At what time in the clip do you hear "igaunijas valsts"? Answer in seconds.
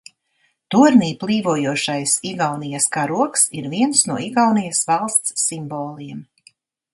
4.29-5.45